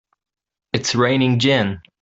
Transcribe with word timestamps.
It's 0.73 0.95
raining 0.95 1.37
gin! 1.37 1.81